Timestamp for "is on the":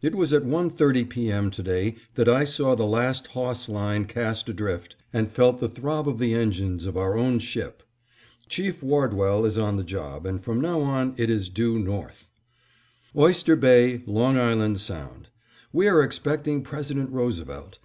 9.44-9.84